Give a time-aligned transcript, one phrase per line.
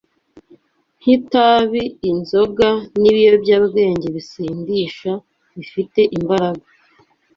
[0.99, 2.67] nk’itabi, inzoga,
[3.01, 3.85] n’ibinyobwa
[4.15, 5.11] bisindisha
[5.57, 6.65] bifite imbaraga